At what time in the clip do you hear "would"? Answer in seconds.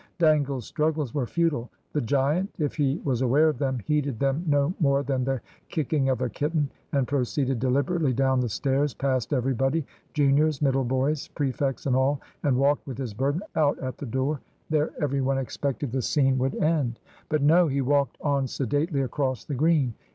16.39-16.55